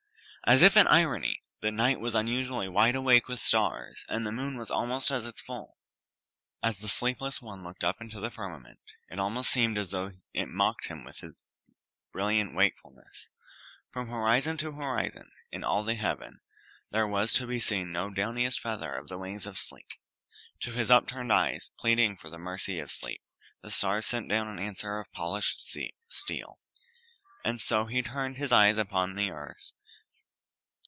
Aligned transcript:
As 0.47 0.63
if 0.63 0.75
in 0.75 0.87
irony, 0.87 1.39
the 1.61 1.71
night 1.71 1.99
was 1.99 2.15
unusually 2.15 2.67
wide 2.67 2.95
awake 2.95 3.27
with 3.27 3.39
stars, 3.39 4.03
and 4.09 4.25
the 4.25 4.31
moon 4.33 4.57
was 4.57 4.71
almost 4.71 5.11
at 5.11 5.23
its 5.23 5.39
full. 5.39 5.77
As 6.63 6.79
the 6.79 6.89
sleepless 6.89 7.39
one 7.43 7.63
looked 7.63 7.85
up 7.85 8.01
into 8.01 8.19
the 8.19 8.31
firmament, 8.31 8.79
it 9.09 9.19
almost 9.19 9.51
seemed 9.51 9.77
as 9.77 9.91
though 9.91 10.11
it 10.33 10.47
mocked 10.49 10.87
him 10.87 11.03
with 11.05 11.19
his 11.19 11.37
brilliant 12.11 12.55
wakefulness. 12.55 13.29
From 13.91 14.07
horizon 14.09 14.57
to 14.57 14.71
horizon, 14.71 15.31
in 15.51 15.63
all 15.63 15.83
the 15.83 15.93
heaven, 15.93 16.41
there 16.89 17.07
was 17.07 17.31
to 17.33 17.45
be 17.45 17.59
seen 17.59 17.91
no 17.91 18.09
downiest 18.09 18.59
feather 18.59 18.91
of 18.95 19.07
the 19.07 19.19
wings 19.19 19.45
of 19.45 19.59
sleep. 19.59 19.91
To 20.61 20.71
his 20.71 20.89
upturned 20.89 21.31
eyes, 21.31 21.69
pleading 21.79 22.17
for 22.17 22.31
the 22.31 22.39
mercy 22.39 22.79
of 22.79 22.89
sleep, 22.91 23.21
the 23.61 23.69
stars 23.71 24.07
sent 24.07 24.27
down 24.27 24.47
an 24.47 24.59
answer 24.59 24.97
of 24.99 25.13
polished 25.13 25.61
steel. 26.09 26.59
And 27.45 27.61
so 27.61 27.85
he 27.85 28.01
turned 28.01 28.37
his 28.37 28.51
eyes 28.51 28.73
again 28.79 28.87
upon 28.87 29.13
the 29.15 29.29
earth. 29.29 29.73